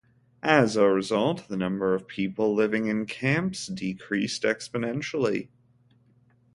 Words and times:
As 0.41 0.75
a 0.77 0.87
result, 0.89 1.47
the 1.47 1.55
number 1.55 1.93
of 1.93 2.07
people 2.07 2.55
living 2.55 2.87
in 2.87 3.01
the 3.01 3.05
camps 3.05 3.67
decreased 3.67 4.41
exponentially. 4.41 5.49